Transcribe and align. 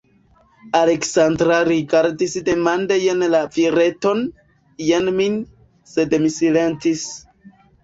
Aleksandra 0.77 1.59
rigardis 1.67 2.33
demande 2.47 2.97
jen 3.03 3.21
la 3.35 3.43
vireton, 3.59 4.25
jen 4.89 5.15
min, 5.21 5.39
sed 5.95 6.19
mi 6.27 6.35
silentis. 6.41 7.09